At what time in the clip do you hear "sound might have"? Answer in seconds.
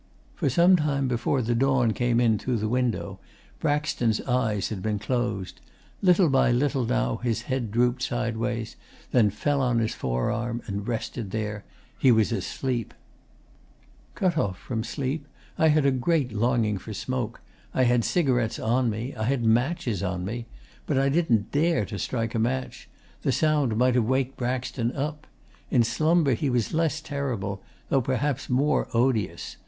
23.31-24.05